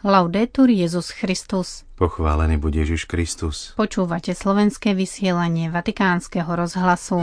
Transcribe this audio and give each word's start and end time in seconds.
Laudetur 0.00 0.72
Jezus 0.72 1.12
Christus. 1.12 1.84
Pochválený 2.00 2.56
bude 2.56 2.80
Ježiš 2.80 3.04
Kristus. 3.04 3.76
Počúvate 3.76 4.32
slovenské 4.32 4.96
vysielanie 4.96 5.68
Vatikánskeho 5.68 6.48
rozhlasu. 6.56 7.20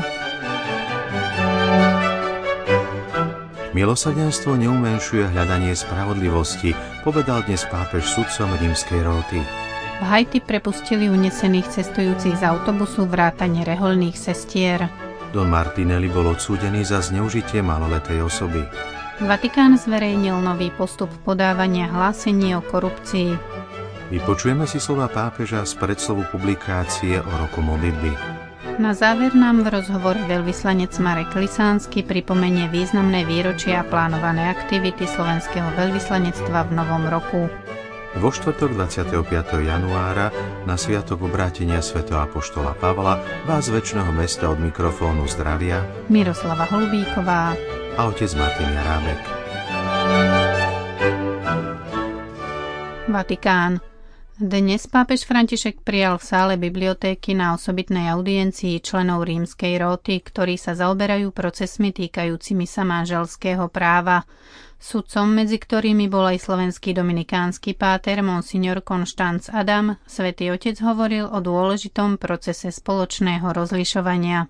Milosrdenstvo 3.73 4.53
neumenšuje 4.61 5.25
hľadanie 5.25 5.73
spravodlivosti, 5.73 6.77
povedal 7.01 7.41
dnes 7.49 7.65
pápež 7.65 8.05
sudcom 8.13 8.53
rímskej 8.61 9.01
róty. 9.01 9.41
V 9.97 10.03
Haiti 10.05 10.37
prepustili 10.37 11.09
unesených 11.09 11.81
cestujúcich 11.81 12.37
z 12.37 12.45
autobusu 12.45 13.09
vrátane 13.09 13.65
reholných 13.65 14.13
sestier. 14.13 14.85
Don 15.33 15.49
Martinelli 15.49 16.13
bol 16.13 16.29
odsúdený 16.29 16.85
za 16.85 17.01
zneužitie 17.01 17.65
maloletej 17.65 18.21
osoby. 18.21 18.61
Vatikán 19.17 19.81
zverejnil 19.81 20.37
nový 20.45 20.69
postup 20.69 21.09
podávania 21.25 21.89
hlásení 21.89 22.53
o 22.53 22.61
korupcii. 22.61 23.33
Vypočujeme 24.13 24.69
si 24.69 24.77
slova 24.77 25.09
pápeža 25.09 25.65
z 25.65 25.73
predslovu 25.73 26.29
publikácie 26.29 27.17
o 27.17 27.31
roku 27.41 27.65
modlitby. 27.65 28.13
Na 28.77 28.93
záver 28.93 29.33
nám 29.33 29.65
v 29.65 29.73
rozhovore 29.73 30.21
veľvyslanec 30.29 30.93
Marek 31.01 31.33
Lisánsky 31.33 32.05
pripomenie 32.05 32.69
významné 32.69 33.25
výročia 33.25 33.81
a 33.81 33.87
plánované 33.89 34.53
aktivity 34.53 35.09
slovenského 35.09 35.73
veľvyslanectva 35.73 36.69
v 36.69 36.71
novom 36.77 37.09
roku. 37.09 37.49
Vo 38.21 38.29
štvrtok 38.29 38.77
25. 38.77 39.17
januára 39.65 40.29
na 40.69 40.77
Sviatok 40.77 41.25
obrátenia 41.25 41.81
sv. 41.81 42.05
Apoštola 42.05 42.77
Pavla 42.77 43.17
vás 43.49 43.65
väčšného 43.65 44.13
mesta 44.13 44.45
od 44.53 44.61
mikrofónu 44.61 45.25
zdravia 45.25 45.81
Miroslava 46.05 46.69
Holubíková 46.69 47.57
a 47.97 48.05
otec 48.05 48.31
Martin 48.37 48.69
Jarábek. 48.69 49.21
Vatikán. 53.09 53.81
Dnes 54.37 54.85
pápež 54.85 55.25
František 55.25 55.81
prijal 55.81 56.21
v 56.21 56.27
sále 56.29 56.53
bibliotéky 56.61 57.33
na 57.33 57.57
osobitnej 57.57 58.13
audiencii 58.13 58.85
členov 58.85 59.25
rímskej 59.25 59.81
róty, 59.81 60.21
ktorí 60.21 60.61
sa 60.61 60.77
zaoberajú 60.77 61.33
procesmi 61.33 61.89
týkajúcimi 61.89 62.69
sa 62.69 62.85
manželského 62.85 63.65
práva. 63.73 64.29
Sudcom, 64.77 65.33
medzi 65.33 65.57
ktorými 65.57 66.05
bol 66.05 66.29
aj 66.29 66.37
slovenský 66.37 66.93
dominikánsky 66.93 67.73
páter 67.73 68.21
Monsignor 68.21 68.85
Konštanc 68.85 69.49
Adam, 69.49 69.97
svätý 70.05 70.53
Otec 70.53 70.77
hovoril 70.85 71.25
o 71.25 71.41
dôležitom 71.41 72.21
procese 72.21 72.69
spoločného 72.69 73.49
rozlišovania. 73.57 74.45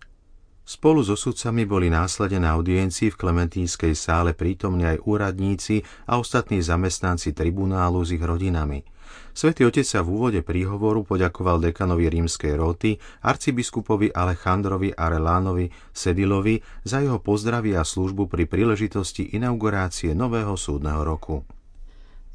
Spolu 0.67 0.99
so 0.99 1.15
sudcami 1.15 1.63
boli 1.63 1.87
následne 1.87 2.43
na 2.43 2.59
audiencii 2.59 3.15
v 3.15 3.15
Klementínskej 3.15 3.95
sále 3.95 4.35
prítomní 4.35 4.83
aj 4.83 4.99
úradníci 5.07 5.79
a 6.03 6.19
ostatní 6.19 6.59
zamestnanci 6.59 7.31
tribunálu 7.31 8.03
s 8.03 8.11
ich 8.11 8.19
rodinami. 8.19 8.83
Svetý 9.31 9.63
otec 9.63 9.87
sa 9.87 10.03
v 10.03 10.19
úvode 10.19 10.43
príhovoru 10.43 11.07
poďakoval 11.07 11.63
dekanovi 11.63 12.11
rímskej 12.11 12.59
róty, 12.59 12.99
arcibiskupovi 13.23 14.11
Alejandrovi 14.11 14.91
Arelánovi 14.91 15.71
Sedilovi 15.95 16.59
za 16.83 16.99
jeho 16.99 17.23
pozdravy 17.23 17.79
a 17.79 17.87
službu 17.87 18.27
pri 18.27 18.43
príležitosti 18.43 19.39
inaugurácie 19.39 20.11
nového 20.11 20.59
súdneho 20.59 20.99
roku. 21.07 21.47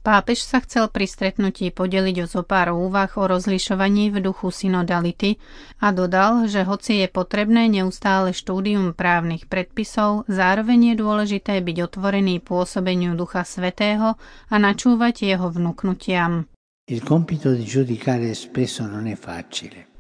Pápež 0.03 0.43
sa 0.43 0.59
chcel 0.59 0.91
pri 0.91 1.07
stretnutí 1.07 1.71
podeliť 1.71 2.17
o 2.23 2.27
zo 2.27 2.43
pár 2.43 2.75
úvah 2.75 3.07
o 3.15 3.31
rozlišovaní 3.31 4.11
v 4.11 4.19
duchu 4.19 4.51
synodality 4.51 5.39
a 5.79 5.95
dodal, 5.95 6.51
že 6.51 6.67
hoci 6.67 7.07
je 7.07 7.09
potrebné 7.09 7.71
neustále 7.71 8.35
štúdium 8.35 8.99
právnych 8.99 9.47
predpisov, 9.47 10.27
zároveň 10.27 10.93
je 10.93 10.95
dôležité 10.99 11.63
byť 11.63 11.77
otvorený 11.87 12.43
pôsobeniu 12.43 13.15
Ducha 13.15 13.47
Svetého 13.47 14.19
a 14.51 14.55
načúvať 14.59 15.23
jeho 15.23 15.47
vnúknutiam. 15.55 16.51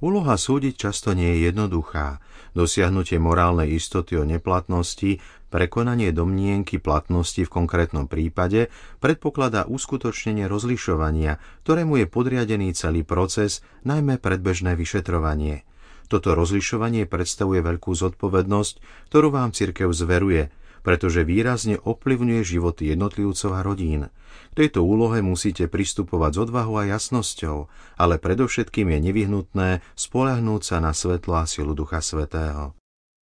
Úloha 0.02 0.34
súdiť 0.34 0.75
často 0.77 1.14
nie 1.14 1.30
je 1.39 1.48
jednoduchá. 1.48 2.19
Dosiahnutie 2.58 3.22
morálnej 3.22 3.79
istoty 3.79 4.18
o 4.18 4.27
neplatnosti, 4.27 5.23
prekonanie 5.46 6.11
domnienky 6.11 6.83
platnosti 6.83 7.46
v 7.46 7.55
konkrétnom 7.55 8.11
prípade 8.11 8.67
predpokladá 8.98 9.64
uskutočnenie 9.70 10.51
rozlišovania, 10.51 11.39
ktorému 11.62 12.02
je 12.02 12.07
podriadený 12.11 12.74
celý 12.74 13.07
proces, 13.07 13.62
najmä 13.86 14.18
predbežné 14.18 14.74
vyšetrovanie. 14.74 15.62
Toto 16.11 16.34
rozlišovanie 16.34 17.07
predstavuje 17.07 17.62
veľkú 17.62 17.95
zodpovednosť, 17.95 19.07
ktorú 19.08 19.30
vám 19.30 19.55
cirkev 19.55 19.95
zveruje, 19.95 20.51
pretože 20.83 21.27
výrazne 21.27 21.79
ovplyvňuje 21.81 22.43
životy 22.43 22.93
jednotlivcov 22.93 23.51
a 23.55 23.65
rodín. 23.65 24.13
K 24.53 24.69
tejto 24.69 24.85
úlohe 24.85 25.25
musíte 25.25 25.70
pristupovať 25.70 26.31
s 26.37 26.39
odvahou 26.51 26.77
a 26.77 26.85
jasnosťou, 26.91 27.70
ale 27.97 28.20
predovšetkým 28.20 28.93
je 28.93 28.98
nevyhnutné 29.01 29.69
spoľahnúť 29.97 30.63
sa 30.63 30.77
na 30.85 30.93
svetlo 30.93 31.41
a 31.41 31.48
silu 31.48 31.73
Ducha 31.73 32.05
Svetého. 32.05 32.77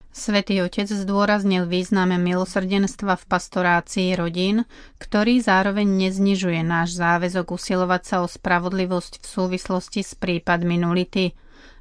Svetý 0.09 0.57
Otec 0.65 0.89
zdôraznil 0.89 1.69
význame 1.69 2.17
milosrdenstva 2.17 3.13
v 3.13 3.27
pastorácii 3.29 4.17
rodín, 4.17 4.65
ktorý 4.97 5.37
zároveň 5.37 5.85
neznižuje 5.85 6.65
náš 6.65 6.97
záväzok 6.97 7.53
usilovať 7.53 8.01
sa 8.03 8.15
o 8.25 8.27
spravodlivosť 8.27 9.21
v 9.21 9.25
súvislosti 9.29 10.01
s 10.01 10.17
prípadmi 10.17 10.81
nulity. 10.81 11.37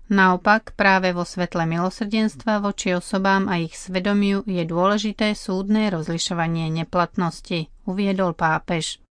Naopak, 0.08 0.72
práve 0.72 1.12
vo 1.12 1.28
svetle 1.28 1.68
milosrdenstva 1.68 2.64
voči 2.64 2.96
osobám 2.96 3.44
a 3.44 3.60
ich 3.60 3.76
svedomiu 3.76 4.40
je 4.48 4.64
dôležité 4.64 5.36
súdne 5.36 5.92
rozlišovanie 5.92 6.72
neplatnosti, 6.72 7.68
uviedol 7.84 8.32
pápež. 8.32 9.04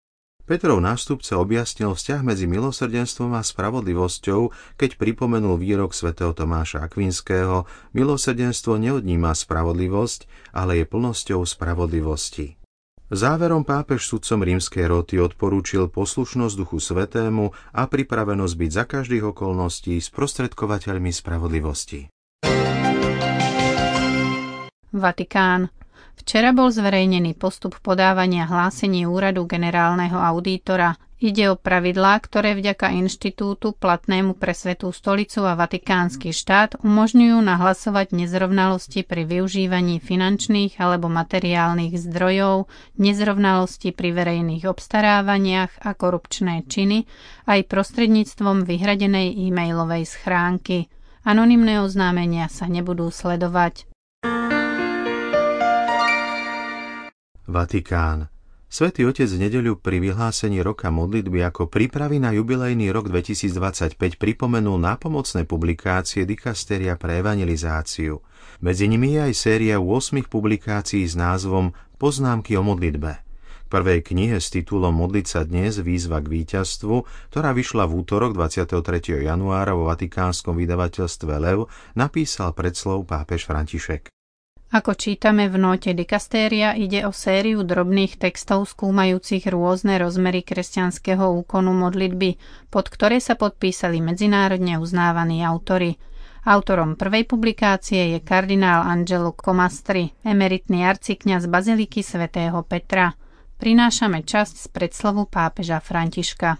Petrov 0.47 0.81
nástupca 0.81 1.38
objasnil 1.38 1.94
vzťah 1.94 2.25
medzi 2.25 2.50
milosrdenstvom 2.50 3.36
a 3.38 3.46
spravodlivosťou, 3.46 4.50
keď 4.80 4.97
pripomenul 4.97 5.62
výrok 5.62 5.94
svätého 5.94 6.34
Tomáša 6.34 6.81
Akvinského 6.81 7.69
Milosrdenstvo 7.94 8.81
neodníma 8.81 9.38
spravodlivosť, 9.38 10.25
ale 10.57 10.81
je 10.81 10.86
plnosťou 10.90 11.46
spravodlivosti. 11.46 12.57
Záverom 13.07 13.63
pápež 13.63 14.03
sudcom 14.03 14.44
rímskej 14.44 14.84
roty 14.84 15.16
odporúčil 15.16 15.88
poslušnosť 15.88 16.53
Duchu 16.59 16.84
Svetému 16.84 17.56
a 17.72 17.88
pripravenosť 17.88 18.53
byť 18.59 18.72
za 18.75 18.84
každých 18.84 19.31
okolností 19.31 19.95
sprostredkovateľmi 20.03 21.16
spravodlivosti. 21.16 22.12
Vatikán. 24.91 25.72
Včera 26.19 26.51
bol 26.51 26.68
zverejnený 26.68 27.40
postup 27.40 27.79
podávania 27.79 28.44
hlásení 28.44 29.07
úradu 29.07 29.47
generálneho 29.47 30.19
audítora. 30.19 31.00
Ide 31.18 31.50
o 31.50 31.58
pravidlá, 31.58 32.22
ktoré 32.22 32.54
vďaka 32.54 32.94
inštitútu 32.94 33.74
platnému 33.74 34.38
pre 34.38 34.54
Svetú 34.54 34.94
stolicu 34.94 35.50
a 35.50 35.58
Vatikánsky 35.58 36.30
štát 36.30 36.78
umožňujú 36.86 37.42
nahlasovať 37.42 38.14
nezrovnalosti 38.14 39.02
pri 39.02 39.26
využívaní 39.26 39.98
finančných 39.98 40.78
alebo 40.78 41.10
materiálnych 41.10 41.98
zdrojov, 41.98 42.70
nezrovnalosti 43.02 43.98
pri 43.98 44.14
verejných 44.14 44.70
obstarávaniach 44.70 45.82
a 45.82 45.98
korupčné 45.98 46.70
činy 46.70 47.10
aj 47.50 47.66
prostredníctvom 47.66 48.70
vyhradenej 48.70 49.34
e-mailovej 49.50 50.06
schránky. 50.06 50.86
Anonymné 51.26 51.82
oznámenia 51.82 52.46
sa 52.46 52.70
nebudú 52.70 53.10
sledovať. 53.10 53.90
Vatikán. 57.50 58.37
Svetý 58.68 59.08
Otec 59.08 59.32
v 59.32 59.48
nedeľu 59.48 59.80
pri 59.80 60.04
vyhlásení 60.04 60.60
roka 60.60 60.92
modlitby 60.92 61.40
ako 61.40 61.72
prípravy 61.72 62.20
na 62.20 62.36
jubilejný 62.36 62.92
rok 62.92 63.08
2025 63.08 63.96
pripomenul 64.20 64.76
nápomocné 64.76 65.48
publikácie 65.48 66.28
Dikasteria 66.28 67.00
pre 67.00 67.24
evangelizáciu. 67.24 68.20
Medzi 68.60 68.92
nimi 68.92 69.16
je 69.16 69.32
aj 69.32 69.34
séria 69.40 69.80
8 69.80 70.20
publikácií 70.28 71.08
s 71.08 71.16
názvom 71.16 71.72
Poznámky 71.96 72.60
o 72.60 72.64
modlitbe. 72.68 73.24
K 73.24 73.68
prvej 73.72 74.04
knihe 74.04 74.36
s 74.36 74.52
titulom 74.52 74.92
Modliť 74.92 75.26
sa 75.32 75.42
dnes 75.48 75.80
výzva 75.80 76.20
k 76.20 76.28
víťazstvu, 76.28 77.08
ktorá 77.32 77.56
vyšla 77.56 77.88
v 77.88 78.04
útorok 78.04 78.36
23. 78.36 79.24
januára 79.24 79.80
vo 79.80 79.88
vatikánskom 79.88 80.60
vydavateľstve 80.60 81.34
Lev, 81.40 81.72
napísal 81.96 82.52
predslov 82.52 83.08
pápež 83.08 83.48
František. 83.48 84.17
Ako 84.68 85.00
čítame 85.00 85.48
v 85.48 85.56
note 85.56 85.96
Dikastéria, 85.96 86.75
ide 86.75 87.08
o 87.08 87.16
sériu 87.16 87.64
drobných 87.64 88.19
textov 88.19 88.68
skúmajúcich 88.68 89.48
rôzne 89.48 89.96
rozmery 89.96 90.44
kresťanského 90.44 91.24
úkonu 91.40 91.72
modlitby, 91.72 92.36
pod 92.68 92.92
ktoré 92.92 93.24
sa 93.24 93.40
podpísali 93.40 94.04
medzinárodne 94.04 94.75
uznávaní 94.75 95.48
autory. 95.48 95.96
Autorom 96.44 97.00
prvej 97.00 97.24
publikácie 97.24 98.12
je 98.12 98.19
kardinál 98.19 98.84
Angelo 98.84 99.31
Comastri, 99.31 100.12
emeritný 100.28 100.84
arcikňaz 100.84 101.48
Baziliky 101.48 102.04
svätého 102.04 102.60
Petra. 102.68 103.16
Prinášame 103.63 104.28
časť 104.28 104.56
z 104.60 104.68
predslovu 104.68 105.31
pápeža 105.31 105.80
Františka. 105.80 106.60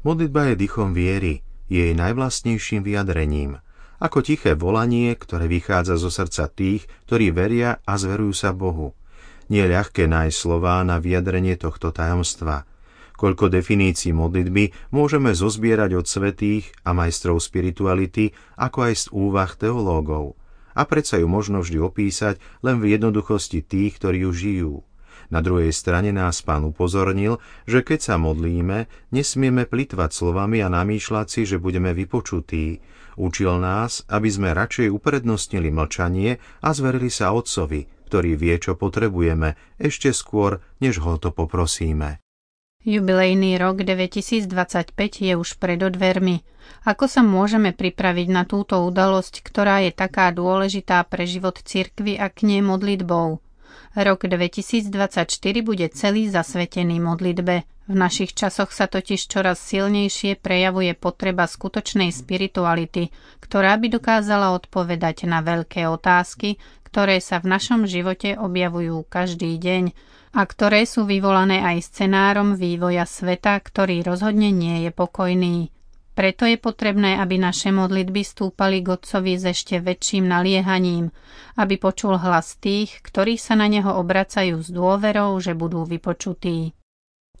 Modlitba 0.00 0.48
je 0.48 0.64
dychom 0.64 0.96
viery, 0.96 1.44
jej 1.68 1.92
najvlastnejším 1.92 2.80
vyjadrením– 2.80 3.60
ako 4.02 4.18
tiché 4.26 4.58
volanie, 4.58 5.14
ktoré 5.14 5.46
vychádza 5.46 5.94
zo 5.94 6.10
srdca 6.10 6.50
tých, 6.50 6.90
ktorí 7.06 7.30
veria 7.30 7.78
a 7.86 7.94
zverujú 7.94 8.34
sa 8.34 8.50
Bohu. 8.50 8.98
Nie 9.46 9.70
je 9.70 9.78
ľahké 9.78 10.10
nájsť 10.10 10.34
slová 10.34 10.82
na 10.82 10.98
vyjadrenie 10.98 11.54
tohto 11.54 11.94
tajomstva. 11.94 12.66
koľko 13.22 13.54
definícií 13.54 14.10
modlitby 14.10 14.90
môžeme 14.90 15.30
zozbierať 15.30 15.94
od 15.94 16.10
svetých 16.10 16.74
a 16.82 16.90
majstrov 16.90 17.38
spirituality, 17.38 18.34
ako 18.58 18.90
aj 18.90 18.94
z 18.98 19.04
úvah 19.14 19.50
teológov. 19.54 20.34
A 20.74 20.82
predsa 20.82 21.22
ju 21.22 21.30
možno 21.30 21.62
vždy 21.62 21.78
opísať 21.78 22.42
len 22.66 22.82
v 22.82 22.98
jednoduchosti 22.98 23.62
tých, 23.62 24.02
ktorí 24.02 24.26
ju 24.26 24.30
žijú. 24.34 24.74
Na 25.30 25.38
druhej 25.38 25.70
strane 25.70 26.10
nás 26.10 26.42
pán 26.42 26.66
upozornil, 26.66 27.38
že 27.64 27.86
keď 27.86 28.00
sa 28.02 28.14
modlíme, 28.18 28.90
nesmieme 29.14 29.70
plitvať 29.70 30.10
slovami 30.10 30.58
a 30.58 30.68
namýšľať 30.68 31.26
si, 31.30 31.40
že 31.46 31.62
budeme 31.62 31.94
vypočutí. 31.94 32.82
Učil 33.16 33.60
nás, 33.60 34.04
aby 34.08 34.28
sme 34.32 34.56
radšej 34.56 34.88
uprednostnili 34.88 35.68
mlčanie 35.68 36.40
a 36.64 36.68
zverili 36.72 37.12
sa 37.12 37.36
Otcovi, 37.36 37.84
ktorý 38.08 38.36
vie, 38.36 38.56
čo 38.60 38.76
potrebujeme, 38.76 39.56
ešte 39.80 40.12
skôr, 40.12 40.60
než 40.80 41.00
ho 41.00 41.16
to 41.16 41.32
poprosíme. 41.32 42.20
Jubilejný 42.82 43.62
rok 43.62 43.86
2025 43.86 44.92
je 45.22 45.32
už 45.38 45.62
pred 45.62 45.78
odvermi. 45.78 46.42
Ako 46.82 47.06
sa 47.06 47.22
môžeme 47.22 47.70
pripraviť 47.70 48.28
na 48.28 48.42
túto 48.42 48.82
udalosť, 48.82 49.38
ktorá 49.46 49.86
je 49.86 49.94
taká 49.94 50.34
dôležitá 50.34 51.06
pre 51.06 51.22
život 51.22 51.62
cirkvy 51.62 52.18
a 52.18 52.26
k 52.26 52.42
nej 52.42 52.58
modlitbou? 52.58 53.38
Rok 53.96 54.28
2024 54.28 55.26
bude 55.64 55.86
celý 55.90 56.28
zasvetený 56.28 57.00
modlitbe. 57.00 57.64
V 57.90 57.94
našich 57.98 58.36
časoch 58.36 58.70
sa 58.70 58.86
totiž 58.86 59.26
čoraz 59.26 59.58
silnejšie 59.58 60.38
prejavuje 60.38 60.94
potreba 60.94 61.50
skutočnej 61.50 62.14
spirituality, 62.14 63.10
ktorá 63.42 63.74
by 63.74 63.98
dokázala 63.98 64.54
odpovedať 64.54 65.26
na 65.26 65.42
veľké 65.42 65.90
otázky, 65.90 66.62
ktoré 66.86 67.18
sa 67.24 67.40
v 67.40 67.50
našom 67.56 67.88
živote 67.88 68.38
objavujú 68.38 69.02
každý 69.08 69.58
deň 69.58 69.96
a 70.36 70.44
ktoré 70.44 70.84
sú 70.84 71.08
vyvolané 71.08 71.64
aj 71.64 71.88
scenárom 71.88 72.54
vývoja 72.54 73.08
sveta, 73.08 73.56
ktorý 73.56 74.04
rozhodne 74.04 74.52
nie 74.52 74.86
je 74.86 74.90
pokojný. 74.92 75.71
Preto 76.12 76.44
je 76.44 76.60
potrebné, 76.60 77.16
aby 77.16 77.40
naše 77.40 77.72
modlitby 77.72 78.20
stúpali 78.20 78.84
k 78.84 79.00
Otcovi 79.00 79.40
s 79.40 79.48
ešte 79.48 79.80
väčším 79.80 80.28
naliehaním, 80.28 81.08
aby 81.56 81.80
počul 81.80 82.20
hlas 82.20 82.60
tých, 82.60 83.00
ktorí 83.00 83.40
sa 83.40 83.56
na 83.56 83.64
neho 83.64 83.96
obracajú 83.96 84.60
s 84.60 84.68
dôverou, 84.68 85.40
že 85.40 85.56
budú 85.56 85.88
vypočutí. 85.88 86.76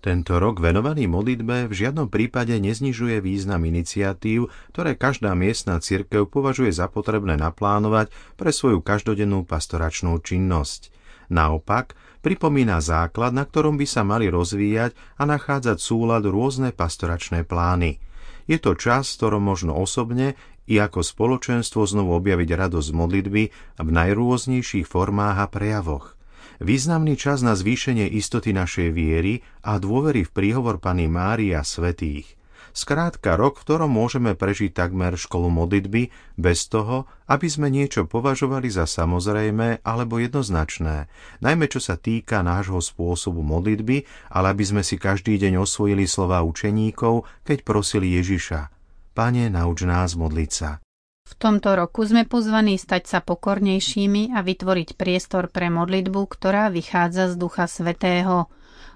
Tento 0.02 0.34
rok 0.42 0.58
venovaný 0.58 1.06
modlitbe 1.06 1.70
v 1.70 1.74
žiadnom 1.78 2.10
prípade 2.10 2.58
neznižuje 2.58 3.22
význam 3.22 3.62
iniciatív, 3.62 4.50
ktoré 4.74 4.98
každá 4.98 5.30
miestna 5.38 5.78
cirkev 5.78 6.26
považuje 6.26 6.74
za 6.74 6.90
potrebné 6.90 7.38
naplánovať 7.38 8.10
pre 8.34 8.50
svoju 8.50 8.82
každodennú 8.82 9.46
pastoračnú 9.46 10.18
činnosť. 10.18 10.90
Naopak, 11.30 11.94
pripomína 12.18 12.82
základ, 12.82 13.30
na 13.30 13.46
ktorom 13.46 13.78
by 13.78 13.86
sa 13.86 14.02
mali 14.02 14.26
rozvíjať 14.26 14.96
a 15.20 15.28
nachádzať 15.28 15.78
súlad 15.78 16.26
rôzne 16.26 16.74
pastoračné 16.74 17.46
plány. 17.46 18.02
Je 18.50 18.58
to 18.58 18.74
čas, 18.74 19.14
ktorom 19.18 19.42
možno 19.42 19.76
osobne 19.76 20.34
i 20.66 20.78
ako 20.78 21.02
spoločenstvo 21.02 21.86
znovu 21.86 22.18
objaviť 22.18 22.50
radosť 22.54 22.90
modlitby 22.94 23.42
v 23.78 23.88
najrôznejších 23.88 24.86
formách 24.86 25.38
a 25.42 25.46
prejavoch. 25.50 26.14
Významný 26.62 27.18
čas 27.18 27.42
na 27.42 27.58
zvýšenie 27.58 28.06
istoty 28.06 28.54
našej 28.54 28.94
viery 28.94 29.42
a 29.66 29.82
dôvery 29.82 30.22
v 30.22 30.30
príhovor 30.30 30.78
Pany 30.78 31.10
Mária 31.10 31.66
svetých– 31.66 32.38
Skrátka 32.72 33.36
rok, 33.36 33.60
v 33.60 33.64
ktorom 33.68 33.92
môžeme 33.92 34.32
prežiť 34.32 34.72
takmer 34.72 35.12
školu 35.20 35.52
modlitby 35.52 36.08
bez 36.40 36.72
toho, 36.72 37.04
aby 37.28 37.44
sme 37.44 37.68
niečo 37.68 38.08
považovali 38.08 38.72
za 38.72 38.88
samozrejme 38.88 39.84
alebo 39.84 40.16
jednoznačné, 40.16 41.12
najmä 41.44 41.68
čo 41.68 41.84
sa 41.84 42.00
týka 42.00 42.40
nášho 42.40 42.80
spôsobu 42.80 43.44
modlitby, 43.44 44.08
ale 44.32 44.56
aby 44.56 44.64
sme 44.64 44.80
si 44.80 44.96
každý 44.96 45.36
deň 45.36 45.60
osvojili 45.60 46.08
slova 46.08 46.40
učeníkov, 46.40 47.28
keď 47.44 47.58
prosili 47.60 48.16
Ježiša. 48.16 48.72
Pane, 49.12 49.52
nauč 49.52 49.84
nás 49.84 50.16
modliť 50.16 50.50
sa. 50.50 50.80
V 51.28 51.34
tomto 51.36 51.76
roku 51.76 52.08
sme 52.08 52.24
pozvaní 52.24 52.80
stať 52.80 53.04
sa 53.04 53.18
pokornejšími 53.20 54.32
a 54.32 54.40
vytvoriť 54.40 54.96
priestor 54.96 55.52
pre 55.52 55.68
modlitbu, 55.68 56.20
ktorá 56.24 56.72
vychádza 56.72 57.28
z 57.28 57.34
Ducha 57.36 57.68
Svetého– 57.68 58.48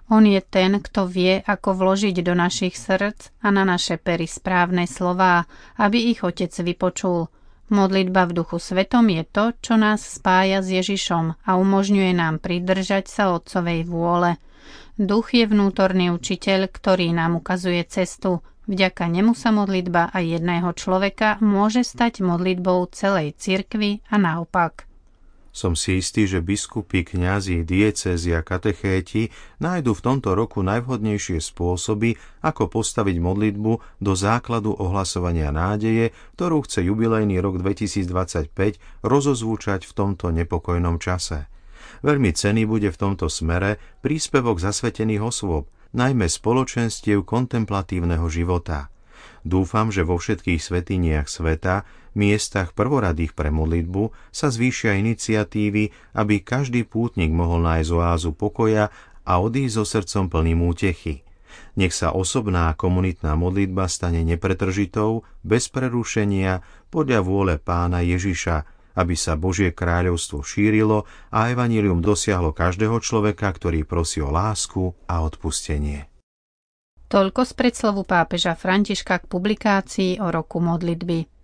on 0.07 0.23
je 0.23 0.39
ten, 0.39 0.79
kto 0.79 1.11
vie, 1.11 1.43
ako 1.43 1.75
vložiť 1.83 2.23
do 2.23 2.35
našich 2.39 2.79
srdc 2.79 3.35
a 3.43 3.51
na 3.51 3.67
naše 3.67 3.99
pery 3.99 4.31
správne 4.31 4.87
slová, 4.87 5.51
aby 5.77 6.15
ich 6.15 6.23
Otec 6.23 6.55
vypočul. 6.55 7.27
Modlitba 7.67 8.31
v 8.31 8.39
duchu 8.39 8.63
svetom 8.63 9.11
je 9.11 9.27
to, 9.27 9.45
čo 9.59 9.75
nás 9.75 9.99
spája 9.99 10.63
s 10.63 10.71
Ježišom 10.71 11.43
a 11.43 11.51
umožňuje 11.59 12.15
nám 12.15 12.39
pridržať 12.39 13.11
sa 13.11 13.35
Otcovej 13.35 13.83
vôle. 13.91 14.39
Duch 14.95 15.35
je 15.35 15.51
vnútorný 15.51 16.15
učiteľ, 16.15 16.71
ktorý 16.71 17.11
nám 17.11 17.43
ukazuje 17.43 17.83
cestu. 17.91 18.47
Vďaka 18.71 19.11
nemu 19.11 19.35
sa 19.35 19.51
modlitba 19.51 20.15
aj 20.15 20.39
jedného 20.39 20.71
človeka 20.79 21.43
môže 21.43 21.83
stať 21.83 22.23
modlitbou 22.23 22.87
celej 22.95 23.35
cirkvy 23.39 24.07
a 24.11 24.15
naopak. 24.19 24.86
Som 25.57 25.73
si 25.73 26.05
istý, 26.05 26.29
že 26.29 26.45
biskupy, 26.45 27.01
kňazi, 27.01 27.65
diecézi 27.65 28.37
a 28.37 28.45
katechéti 28.45 29.33
nájdu 29.57 29.97
v 29.97 30.05
tomto 30.05 30.37
roku 30.37 30.61
najvhodnejšie 30.61 31.41
spôsoby, 31.41 32.21
ako 32.45 32.69
postaviť 32.69 33.17
modlitbu 33.17 33.73
do 33.97 34.13
základu 34.13 34.77
ohlasovania 34.77 35.49
nádeje, 35.57 36.13
ktorú 36.37 36.61
chce 36.69 36.85
jubilejný 36.85 37.41
rok 37.41 37.57
2025 37.65 38.53
rozozvúčať 39.01 39.89
v 39.89 39.93
tomto 39.97 40.29
nepokojnom 40.29 41.01
čase. 41.01 41.49
Veľmi 42.05 42.37
cený 42.37 42.69
bude 42.69 42.93
v 42.93 43.01
tomto 43.01 43.33
smere 43.33 43.81
príspevok 44.05 44.61
zasvetených 44.61 45.25
osôb, 45.25 45.73
najmä 45.97 46.29
spoločenstiev 46.29 47.25
kontemplatívneho 47.25 48.29
života– 48.29 48.93
Dúfam, 49.47 49.95
že 49.95 50.03
vo 50.03 50.19
všetkých 50.19 50.59
svetiniach 50.59 51.31
sveta, 51.31 51.87
miestach 52.17 52.73
prvoradých 52.73 53.37
pre 53.37 53.53
modlitbu, 53.53 54.33
sa 54.33 54.49
zvýšia 54.49 54.97
iniciatívy, 54.97 56.17
aby 56.17 56.35
každý 56.41 56.89
pútnik 56.89 57.31
mohol 57.31 57.63
nájsť 57.63 57.91
oázu 57.93 58.33
pokoja 58.33 58.89
a 59.23 59.33
odísť 59.39 59.75
so 59.77 59.85
srdcom 59.85 60.33
plným 60.33 60.65
útechy. 60.65 61.23
Nech 61.77 61.93
sa 61.93 62.17
osobná 62.17 62.73
komunitná 62.73 63.37
modlitba 63.37 63.89
stane 63.89 64.25
nepretržitou, 64.25 65.29
bez 65.45 65.69
prerušenia, 65.69 66.65
podľa 66.89 67.21
vôle 67.21 67.55
pána 67.61 68.01
Ježiša, 68.01 68.65
aby 68.97 69.13
sa 69.13 69.37
Božie 69.37 69.77
kráľovstvo 69.77 70.41
šírilo 70.41 71.05
a 71.29 71.53
evanílium 71.53 72.01
dosiahlo 72.01 72.57
každého 72.57 72.97
človeka, 73.05 73.53
ktorý 73.53 73.85
prosí 73.85 74.25
o 74.25 74.33
lásku 74.33 74.97
a 75.05 75.21
odpustenie. 75.21 76.09
Toľko 77.07 77.41
z 77.47 77.53
predslovu 77.55 78.03
pápeža 78.03 78.59
Františka 78.59 79.23
k 79.23 79.31
publikácii 79.31 80.13
o 80.19 80.33
roku 80.33 80.59
modlitby. 80.59 81.36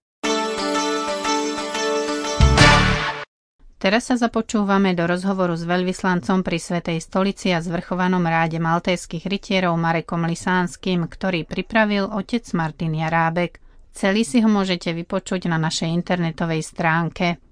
Teraz 3.82 4.06
sa 4.06 4.14
započúvame 4.14 4.94
do 4.94 5.10
rozhovoru 5.10 5.58
s 5.58 5.66
veľvyslancom 5.66 6.46
pri 6.46 6.54
Svetej 6.62 7.02
stolici 7.02 7.50
a 7.50 7.58
zvrchovanom 7.58 8.22
ráde 8.22 8.62
maltéských 8.62 9.26
rytierov 9.26 9.74
Marekom 9.74 10.22
Lisánskym, 10.22 11.10
ktorý 11.10 11.42
pripravil 11.42 12.06
otec 12.06 12.46
Martin 12.54 12.94
Jarábek. 12.94 13.58
Celý 13.90 14.22
si 14.22 14.38
ho 14.38 14.46
môžete 14.46 14.94
vypočuť 14.94 15.50
na 15.50 15.58
našej 15.58 15.90
internetovej 15.98 16.62
stránke. 16.62 17.42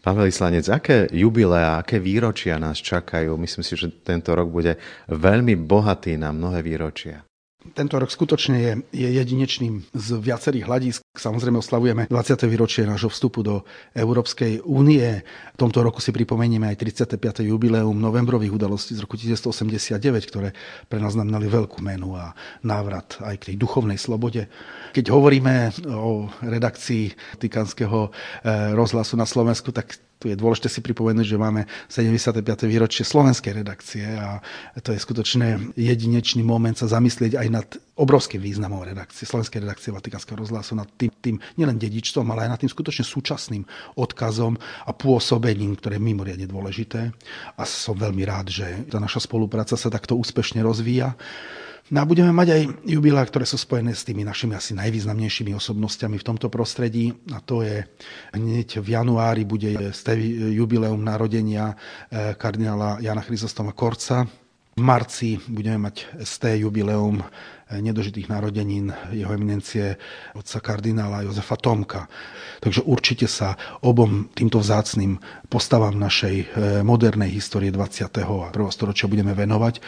Pán 0.00 0.16
veľvyslanec, 0.16 0.64
aké 0.72 1.04
jubileá, 1.12 1.84
aké 1.84 2.00
výročia 2.00 2.56
nás 2.56 2.80
čakajú? 2.80 3.36
Myslím 3.36 3.60
si, 3.60 3.76
že 3.76 3.92
tento 3.92 4.32
rok 4.32 4.48
bude 4.48 4.80
veľmi 5.12 5.52
bohatý 5.68 6.16
na 6.16 6.32
mnohé 6.32 6.64
výročia. 6.64 7.27
Tento 7.58 7.98
rok 7.98 8.06
skutočne 8.06 8.56
je, 8.62 8.72
je 8.94 9.08
jedinečným 9.18 9.82
z 9.90 10.08
viacerých 10.22 10.70
hľadisk. 10.70 11.00
Samozrejme 11.10 11.58
oslavujeme 11.58 12.02
20. 12.06 12.46
výročie 12.46 12.86
nášho 12.86 13.10
vstupu 13.10 13.42
do 13.42 13.66
Európskej 13.98 14.62
únie. 14.62 15.26
V 15.26 15.58
tomto 15.58 15.82
roku 15.82 15.98
si 15.98 16.14
pripomenieme 16.14 16.70
aj 16.70 16.78
35. 16.78 17.42
jubileum 17.42 17.98
novembrových 17.98 18.54
udalostí 18.54 18.94
z 18.94 19.02
roku 19.02 19.18
1989, 19.18 20.30
ktoré 20.30 20.54
pre 20.86 21.02
nás 21.02 21.18
znamenali 21.18 21.50
veľkú 21.50 21.82
menu 21.82 22.14
a 22.14 22.30
návrat 22.62 23.18
aj 23.26 23.42
k 23.42 23.46
tej 23.52 23.56
duchovnej 23.58 23.98
slobode. 23.98 24.46
Keď 24.94 25.10
hovoríme 25.10 25.74
o 25.90 26.30
redakcii 26.38 27.10
Tikanského 27.42 28.08
eh, 28.08 28.70
rozhlasu 28.78 29.18
na 29.18 29.26
Slovensku, 29.26 29.74
tak 29.74 29.98
tu 30.18 30.26
je 30.26 30.34
dôležité 30.34 30.66
si 30.66 30.82
pripomenúť, 30.82 31.26
že 31.26 31.38
máme 31.38 31.62
75. 31.86 32.42
výročie 32.66 33.06
slovenskej 33.06 33.62
redakcie 33.62 34.06
a 34.18 34.42
to 34.82 34.90
je 34.90 34.98
skutočne 34.98 35.78
jedinečný 35.78 36.42
moment 36.42 36.74
sa 36.74 36.90
zamyslieť 36.90 37.38
aj 37.38 37.48
nad 37.48 37.68
obrovským 37.98 38.42
významom 38.42 38.82
redakcie, 38.82 39.26
slovenskej 39.26 39.62
redakcie 39.62 39.94
Vatikánskeho 39.94 40.38
rozhlasu, 40.38 40.74
nad 40.74 40.90
tým, 40.98 41.10
tým 41.22 41.36
nielen 41.58 41.78
dedičstvom, 41.78 42.26
ale 42.30 42.46
aj 42.46 42.50
nad 42.50 42.60
tým 42.62 42.70
skutočne 42.70 43.06
súčasným 43.06 43.62
odkazom 43.98 44.58
a 44.86 44.90
pôsobením, 44.90 45.78
ktoré 45.78 45.98
je 45.98 46.06
mimoriadne 46.06 46.46
dôležité. 46.50 47.14
A 47.58 47.62
som 47.66 47.94
veľmi 47.94 48.22
rád, 48.26 48.50
že 48.50 48.66
tá 48.90 48.98
naša 48.98 49.22
spolupráca 49.22 49.74
sa 49.74 49.90
takto 49.90 50.18
úspešne 50.18 50.62
rozvíja. 50.62 51.14
No 51.88 52.04
a 52.04 52.08
budeme 52.08 52.28
mať 52.36 52.48
aj 52.52 52.62
jubilá, 52.84 53.24
ktoré 53.24 53.48
sú 53.48 53.56
spojené 53.56 53.96
s 53.96 54.04
tými 54.04 54.20
našimi 54.20 54.52
asi 54.52 54.76
najvýznamnejšími 54.76 55.56
osobnostiami 55.56 56.20
v 56.20 56.26
tomto 56.26 56.52
prostredí. 56.52 57.16
A 57.32 57.40
to 57.40 57.64
je 57.64 57.80
hneď 58.36 58.84
v 58.84 58.88
januári 58.92 59.48
bude 59.48 59.72
jubileum 60.52 61.00
narodenia 61.00 61.72
eh, 61.72 62.36
kardinála 62.36 63.00
Jana 63.00 63.24
Chryzostoma 63.24 63.72
Korca, 63.72 64.28
V 64.78 64.86
marci 64.86 65.34
budeme 65.50 65.90
mať 65.90 66.22
ST 66.22 66.54
jubileum 66.62 67.18
nedožitých 67.68 68.32
narodenín 68.32 68.88
jeho 69.12 69.32
eminencie 69.36 70.00
otca 70.32 70.58
kardinála 70.64 71.28
Jozefa 71.28 71.60
Tomka. 71.60 72.08
Takže 72.64 72.82
určite 72.88 73.28
sa 73.28 73.54
obom 73.84 74.32
týmto 74.32 74.58
vzácným 74.58 75.20
postavám 75.52 75.94
našej 76.00 76.36
e, 76.36 76.46
modernej 76.80 77.28
histórie 77.28 77.68
20. 77.68 78.08
a 78.24 78.48
1. 78.50 78.56
storočia 78.72 79.06
budeme 79.06 79.36
venovať 79.36 79.80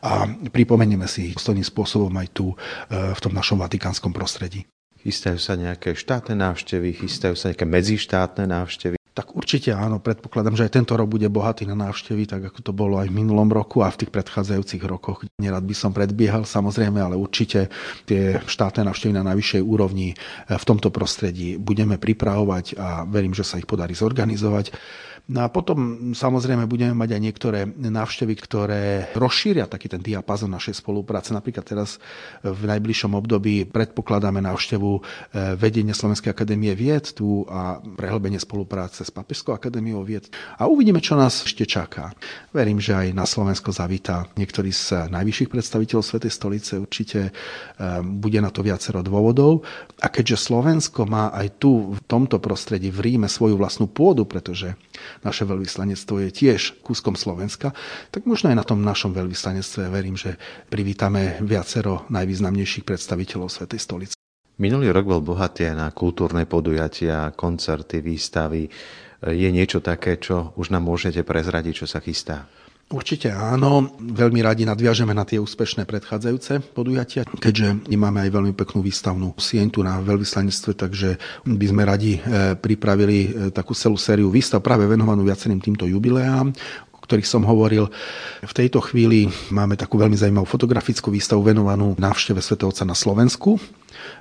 a 0.00 0.24
pripomenieme 0.48 1.04
si 1.04 1.32
ich 1.32 1.38
stojným 1.38 1.64
spôsobom 1.64 2.12
aj 2.16 2.28
tu 2.32 2.52
e, 2.52 2.56
v 2.90 3.20
tom 3.20 3.36
našom 3.36 3.60
vatikánskom 3.60 4.10
prostredí. 4.16 4.64
Chystajú 5.06 5.38
sa 5.38 5.54
nejaké 5.54 5.94
štátne 5.94 6.34
návštevy, 6.34 7.06
chystajú 7.06 7.38
sa 7.38 7.54
nejaké 7.54 7.62
medzištátne 7.62 8.44
návštevy. 8.50 8.95
Tak 9.16 9.32
určite 9.32 9.72
áno, 9.72 9.96
predpokladám, 9.96 10.60
že 10.60 10.68
aj 10.68 10.76
tento 10.76 10.92
rok 10.92 11.08
bude 11.08 11.24
bohatý 11.32 11.64
na 11.64 11.72
návštevy, 11.72 12.28
tak 12.28 12.52
ako 12.52 12.60
to 12.60 12.72
bolo 12.76 13.00
aj 13.00 13.08
v 13.08 13.16
minulom 13.16 13.48
roku 13.48 13.80
a 13.80 13.88
v 13.88 14.04
tých 14.04 14.12
predchádzajúcich 14.12 14.84
rokoch. 14.84 15.24
Nerad 15.40 15.64
by 15.64 15.72
som 15.72 15.96
predbiehal 15.96 16.44
samozrejme, 16.44 17.00
ale 17.00 17.16
určite 17.16 17.72
tie 18.04 18.44
štátne 18.44 18.84
návštevy 18.84 19.16
na 19.16 19.24
najvyššej 19.24 19.62
úrovni 19.64 20.12
v 20.52 20.64
tomto 20.68 20.92
prostredí 20.92 21.56
budeme 21.56 21.96
pripravovať 21.96 22.76
a 22.76 23.08
verím, 23.08 23.32
že 23.32 23.48
sa 23.48 23.56
ich 23.56 23.64
podarí 23.64 23.96
zorganizovať. 23.96 24.76
No 25.26 25.42
a 25.42 25.50
potom 25.50 26.14
samozrejme 26.14 26.70
budeme 26.70 26.94
mať 26.94 27.18
aj 27.18 27.20
niektoré 27.20 27.60
návštevy, 27.66 28.34
ktoré 28.38 29.10
rozšíria 29.18 29.66
taký 29.66 29.90
ten 29.90 29.98
diapazon 29.98 30.46
našej 30.54 30.78
spolupráce. 30.78 31.34
Napríklad 31.34 31.66
teraz 31.66 31.98
v 32.46 32.62
najbližšom 32.62 33.10
období 33.18 33.66
predpokladáme 33.66 34.38
návštevu 34.38 34.92
e, 34.94 35.00
vedenia 35.58 35.98
Slovenskej 35.98 36.30
akadémie 36.30 36.70
vied 36.78 37.10
tu 37.10 37.42
a 37.50 37.82
prehlbenie 37.82 38.38
spolupráce 38.38 39.02
s 39.06 39.14
Papežskou 39.14 39.54
akadémiou 39.54 40.02
vied. 40.02 40.26
A 40.58 40.66
uvidíme, 40.66 40.98
čo 40.98 41.14
nás 41.14 41.46
ešte 41.46 41.62
čaká. 41.62 42.10
Verím, 42.50 42.82
že 42.82 42.98
aj 42.98 43.14
na 43.14 43.22
Slovensko 43.22 43.70
zavítá 43.70 44.26
niektorý 44.34 44.74
z 44.74 45.06
najvyšších 45.06 45.50
predstaviteľov 45.54 46.02
Svetej 46.02 46.32
stolice. 46.34 46.72
Určite 46.82 47.30
e, 47.30 47.32
bude 48.02 48.42
na 48.42 48.50
to 48.50 48.66
viacero 48.66 49.06
dôvodov. 49.06 49.62
A 50.02 50.10
keďže 50.10 50.50
Slovensko 50.50 51.06
má 51.06 51.30
aj 51.30 51.62
tu 51.62 51.94
v 51.94 52.00
tomto 52.10 52.42
prostredí 52.42 52.90
v 52.90 53.14
Ríme 53.14 53.30
svoju 53.30 53.54
vlastnú 53.54 53.86
pôdu, 53.86 54.26
pretože 54.26 54.74
naše 55.22 55.46
veľvyslanectvo 55.46 56.26
je 56.26 56.30
tiež 56.34 56.82
kúskom 56.82 57.14
Slovenska, 57.14 57.70
tak 58.10 58.26
možno 58.26 58.50
aj 58.50 58.58
na 58.58 58.66
tom 58.66 58.82
našom 58.82 59.14
veľvyslanectve 59.14 59.86
verím, 59.88 60.18
že 60.18 60.34
privítame 60.66 61.38
viacero 61.44 62.08
najvýznamnejších 62.10 62.82
predstaviteľov 62.82 63.48
Svetej 63.52 63.80
stolice. 63.80 64.15
Minulý 64.56 64.88
rok 64.88 65.04
bol 65.04 65.20
bohatý 65.20 65.68
na 65.76 65.92
kultúrne 65.92 66.48
podujatia, 66.48 67.28
koncerty, 67.36 68.00
výstavy. 68.00 68.64
Je 69.20 69.48
niečo 69.52 69.84
také, 69.84 70.16
čo 70.16 70.56
už 70.56 70.72
nám 70.72 70.88
môžete 70.88 71.20
prezradiť, 71.28 71.84
čo 71.84 71.86
sa 71.88 72.00
chystá? 72.00 72.48
Určite 72.86 73.34
áno, 73.34 73.98
veľmi 73.98 74.46
radi 74.46 74.62
nadviažeme 74.62 75.10
na 75.10 75.26
tie 75.26 75.42
úspešné 75.42 75.90
predchádzajúce 75.90 76.70
podujatia, 76.70 77.26
keďže 77.26 77.82
máme 77.90 78.22
aj 78.22 78.30
veľmi 78.30 78.54
peknú 78.54 78.78
výstavnú 78.78 79.34
sieň 79.34 79.74
tu 79.74 79.82
na 79.82 79.98
veľvyslanectve, 79.98 80.72
takže 80.78 81.18
by 81.50 81.66
sme 81.66 81.82
radi 81.82 82.22
e, 82.22 82.54
pripravili 82.54 83.18
e, 83.18 83.28
takú 83.50 83.74
celú 83.74 83.98
sériu 83.98 84.30
výstav 84.30 84.62
práve 84.62 84.86
venovanú 84.86 85.26
viacerým 85.26 85.58
týmto 85.58 85.82
jubileám, 85.90 86.54
ktorých 87.06 87.30
som 87.30 87.46
hovoril. 87.46 87.86
V 88.42 88.52
tejto 88.52 88.82
chvíli 88.82 89.30
máme 89.54 89.78
takú 89.78 89.96
veľmi 89.96 90.18
zaujímavú 90.18 90.44
fotografickú 90.44 91.14
výstavu 91.14 91.46
venovanú 91.46 91.94
návšteve 91.94 92.42
Svetovca 92.42 92.82
na 92.82 92.98
Slovensku. 92.98 93.62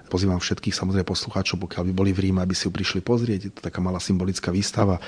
Pozývam 0.08 0.38
všetkých 0.38 0.78
samozrejme 0.78 1.04
poslucháčov, 1.04 1.66
pokiaľ 1.66 1.90
by 1.90 1.94
boli 1.94 2.12
v 2.14 2.30
Ríme, 2.30 2.40
aby 2.46 2.54
si 2.54 2.70
ju 2.70 2.72
prišli 2.72 3.02
pozrieť. 3.02 3.40
Je 3.42 3.52
to 3.52 3.62
taká 3.66 3.82
malá 3.82 3.98
symbolická 3.98 4.54
výstava 4.54 5.02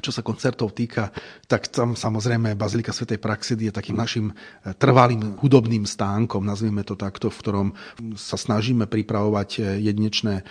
čo 0.00 0.10
sa 0.12 0.24
koncertov 0.24 0.72
týka, 0.72 1.12
tak 1.46 1.68
tam 1.68 1.96
samozrejme 1.96 2.56
Bazilika 2.56 2.92
Svetej 2.92 3.20
Praxidy 3.20 3.68
je 3.68 3.76
takým 3.76 3.96
našim 3.96 4.30
e, 4.30 4.34
trvalým 4.76 5.38
hudobným 5.40 5.84
stánkom, 5.84 6.44
nazvime 6.44 6.82
to 6.82 6.96
takto, 6.96 7.28
v 7.28 7.40
ktorom 7.40 7.68
sa 8.16 8.36
snažíme 8.40 8.88
pripravovať 8.88 9.50
e, 9.56 9.60
jedinečné 9.84 10.34
e, 10.40 10.42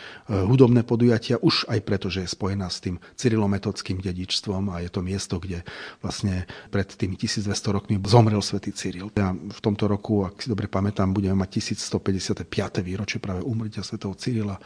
hudobné 0.45 0.85
podujatia, 0.85 1.41
už 1.41 1.65
aj 1.69 1.79
preto, 1.81 2.07
že 2.13 2.25
je 2.25 2.33
spojená 2.33 2.69
s 2.69 2.81
tým 2.83 3.01
cyrilometodským 3.17 3.99
dedičstvom 3.99 4.69
a 4.73 4.85
je 4.85 4.89
to 4.93 5.01
miesto, 5.01 5.41
kde 5.41 5.65
vlastne 5.99 6.45
pred 6.69 6.87
tými 6.87 7.17
1200 7.17 7.49
rokmi 7.75 7.95
zomrel 8.05 8.41
svätý 8.41 8.71
Cyril. 8.71 9.09
Ja 9.17 9.33
v 9.33 9.59
tomto 9.59 9.89
roku, 9.89 10.27
ak 10.27 10.45
si 10.45 10.47
dobre 10.49 10.69
pamätám, 10.69 11.13
budeme 11.13 11.37
mať 11.37 11.61
1155. 11.61 12.45
výročie 12.85 13.17
práve 13.17 13.41
umrtia 13.41 13.81
svätého 13.81 14.13
Cyrila. 14.13 14.57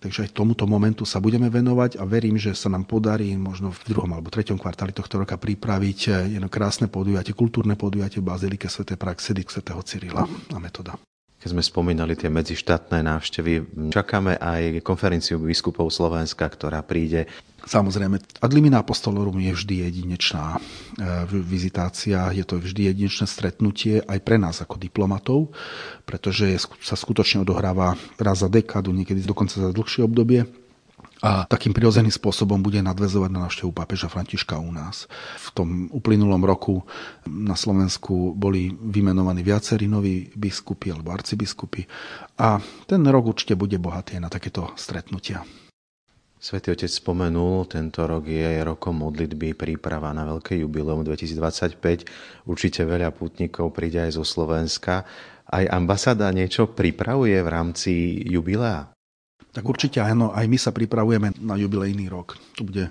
Takže 0.00 0.24
aj 0.24 0.32
tomuto 0.32 0.64
momentu 0.64 1.04
sa 1.04 1.20
budeme 1.20 1.52
venovať 1.52 2.00
a 2.00 2.08
verím, 2.08 2.40
že 2.40 2.56
sa 2.56 2.72
nám 2.72 2.88
podarí 2.88 3.36
možno 3.36 3.68
v 3.68 3.84
druhom 3.84 4.08
alebo 4.16 4.32
treťom 4.32 4.56
kvartáli 4.56 4.96
tohto 4.96 5.20
roka 5.20 5.36
pripraviť 5.36 6.24
jedno 6.32 6.48
krásne 6.48 6.88
podujatie, 6.88 7.36
kultúrne 7.36 7.76
podujatie 7.76 8.24
v 8.24 8.32
Bazilike 8.32 8.72
Sv. 8.72 8.96
Praxedy 8.96 9.44
svätého 9.44 9.84
Cyrila 9.84 10.24
a 10.24 10.56
metoda. 10.56 10.96
Keď 11.40 11.56
sme 11.56 11.64
spomínali 11.64 12.16
tie 12.20 12.28
medzištátne 12.28 13.00
návštevy, 13.00 13.52
čakáme 13.92 14.36
aj 14.36 14.84
konferenciu 14.84 15.40
biskupov 15.40 15.88
Slovenska, 15.88 16.44
ktorá 16.44 16.84
príde. 16.84 17.24
Samozrejme, 17.66 18.16
ad 18.40 18.50
limina 18.52 18.80
apostolorum 18.80 19.36
je 19.40 19.52
vždy 19.52 19.74
jedinečná 19.88 20.56
e, 20.56 20.60
vizitácia, 21.28 22.32
je 22.32 22.44
to 22.44 22.56
vždy 22.56 22.92
jedinečné 22.92 23.26
stretnutie 23.28 24.00
aj 24.04 24.18
pre 24.24 24.40
nás 24.40 24.60
ako 24.64 24.80
diplomatov, 24.80 25.52
pretože 26.08 26.56
sa 26.80 26.96
skutočne 26.96 27.44
odohráva 27.44 27.96
raz 28.16 28.40
za 28.40 28.48
dekádu, 28.48 28.90
niekedy 28.96 29.22
dokonca 29.22 29.60
za 29.60 29.70
dlhšie 29.70 30.04
obdobie 30.04 30.48
a 31.20 31.44
takým 31.44 31.76
prirodzeným 31.76 32.12
spôsobom 32.12 32.64
bude 32.64 32.80
nadvezovať 32.80 33.30
na 33.30 33.44
návštevu 33.44 33.70
pápeža 33.76 34.08
Františka 34.08 34.56
u 34.56 34.72
nás. 34.72 35.04
V 35.36 35.48
tom 35.52 35.68
uplynulom 35.92 36.40
roku 36.48 36.80
na 37.28 37.56
Slovensku 37.56 38.32
boli 38.32 38.72
vymenovaní 38.72 39.44
viacerí 39.44 39.84
noví 39.84 40.32
biskupy 40.32 40.96
alebo 40.96 41.12
arcibiskupy 41.12 41.84
a 42.40 42.56
ten 42.88 43.04
rok 43.04 43.36
určite 43.36 43.52
bude 43.52 43.76
bohatý 43.76 44.16
na 44.16 44.32
takéto 44.32 44.72
stretnutia. 44.80 45.44
Svetý 46.40 46.72
otec 46.72 46.88
spomenul, 46.88 47.68
tento 47.68 48.00
rok 48.08 48.24
je 48.24 48.64
rokom 48.64 48.96
modlitby, 48.96 49.52
príprava 49.52 50.08
na 50.16 50.24
veľké 50.24 50.56
jubileum 50.64 51.04
2025. 51.04 51.76
Určite 52.48 52.88
veľa 52.88 53.12
putníkov 53.12 53.76
príde 53.76 54.00
aj 54.00 54.16
zo 54.16 54.24
Slovenska. 54.24 55.04
Aj 55.44 55.64
ambasáda 55.68 56.32
niečo 56.32 56.72
pripravuje 56.72 57.36
v 57.44 57.48
rámci 57.52 57.92
jubilea? 58.24 58.88
Tak 59.52 59.68
určite 59.68 60.00
áno, 60.00 60.32
aj 60.32 60.48
my 60.48 60.56
sa 60.56 60.72
pripravujeme 60.72 61.44
na 61.44 61.60
jubilejný 61.60 62.08
rok. 62.08 62.40
To 62.56 62.64
bude 62.64 62.88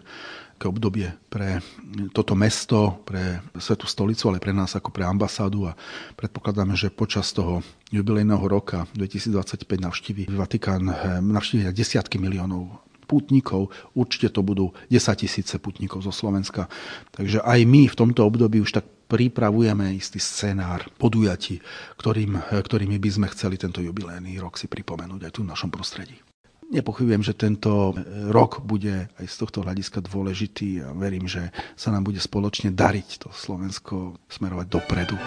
také 0.53 0.69
obdobie 0.69 1.09
pre 1.33 1.57
toto 2.13 2.37
mesto, 2.37 3.01
pre 3.01 3.41
Svetú 3.57 3.89
stolicu, 3.89 4.29
ale 4.29 4.37
pre 4.37 4.53
nás 4.53 4.77
ako 4.77 4.93
pre 4.93 5.09
ambasádu 5.09 5.65
a 5.65 5.73
predpokladáme, 6.13 6.77
že 6.77 6.93
počas 6.93 7.33
toho 7.33 7.65
jubilejného 7.89 8.45
roka 8.45 8.85
2025 8.93 9.65
navštívi 9.65 10.23
Vatikán 10.37 10.85
eh, 10.85 11.17
navštívi 11.17 11.65
desiatky 11.73 12.21
miliónov 12.21 12.88
putníkov, 13.09 13.73
určite 13.97 14.29
to 14.29 14.45
budú 14.45 14.69
10 14.93 15.25
tisíce 15.25 15.57
putníkov 15.57 16.05
zo 16.05 16.13
Slovenska. 16.13 16.69
Takže 17.09 17.41
aj 17.41 17.59
my 17.65 17.89
v 17.89 17.97
tomto 17.97 18.21
období 18.21 18.61
už 18.61 18.77
tak 18.77 18.85
pripravujeme 19.09 19.97
istý 19.97 20.21
scenár 20.21 20.85
podujatí, 21.01 21.57
ktorým, 21.97 22.37
ktorými 22.53 23.01
by 23.01 23.09
sme 23.09 23.27
chceli 23.33 23.57
tento 23.57 23.81
jubilejný 23.81 24.37
rok 24.37 24.61
si 24.61 24.69
pripomenúť 24.69 25.25
aj 25.25 25.33
tu 25.33 25.41
v 25.41 25.49
našom 25.49 25.73
prostredí. 25.73 26.13
Nepochybujem, 26.69 27.25
že 27.25 27.33
tento 27.33 27.97
rok 28.29 28.61
bude 28.61 29.09
aj 29.17 29.25
z 29.25 29.35
tohto 29.41 29.65
hľadiska 29.65 30.05
dôležitý 30.05 30.85
a 30.85 30.93
verím, 30.93 31.25
že 31.25 31.49
sa 31.73 31.89
nám 31.89 32.05
bude 32.05 32.21
spoločne 32.21 32.69
dariť 32.69 33.25
to 33.25 33.33
Slovensko 33.33 34.21
smerovať 34.29 34.67
dopredu. 34.69 35.17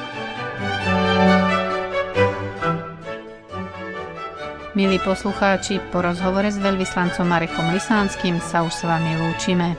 Milí 4.72 4.96
poslucháči, 5.04 5.84
po 5.92 6.00
rozhovore 6.00 6.48
s 6.48 6.56
veľvyslancom 6.56 7.28
Marekom 7.28 7.76
Lisánskym 7.76 8.40
sa 8.40 8.64
už 8.64 8.72
s 8.72 8.82
vami 8.88 9.20
lúčime. 9.20 9.76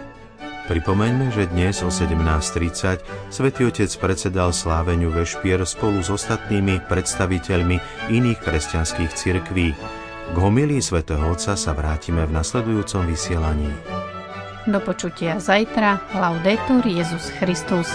Pripomeňme, 0.69 1.33
že 1.33 1.49
dnes 1.49 1.81
o 1.81 1.89
17.30 1.89 3.01
svätý 3.33 3.65
Otec 3.65 3.89
predsedal 3.97 4.53
sláveniu 4.53 5.09
Vešpier 5.09 5.65
spolu 5.65 6.05
s 6.05 6.13
ostatnými 6.13 6.85
predstaviteľmi 6.85 7.81
iných 8.13 8.37
kresťanských 8.37 9.11
cirkví. 9.17 9.73
K 10.29 10.35
homilii 10.37 10.77
svätého 10.77 11.25
Otca 11.25 11.57
sa 11.57 11.73
vrátime 11.73 12.29
v 12.29 12.37
nasledujúcom 12.37 13.09
vysielaní. 13.09 13.73
Do 14.69 14.77
počutia 14.77 15.41
zajtra. 15.41 16.05
Laudetur 16.13 16.85
Jezus 16.85 17.33
Christus. 17.41 17.89